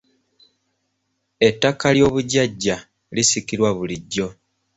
[1.47, 2.75] Ettaka ly'obujjaja
[3.15, 4.27] lisikirwa bulijjo.